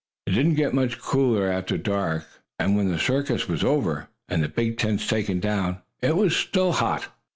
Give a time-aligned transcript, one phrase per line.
[0.25, 2.25] It did not get much cooler after dark,
[2.57, 6.71] and when the circus was over, and the big tents taken down, it was still
[6.71, 7.09] hot.